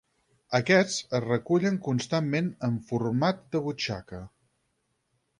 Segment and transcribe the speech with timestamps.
[0.59, 4.23] Aquests es recullen constantment en format de butxaca.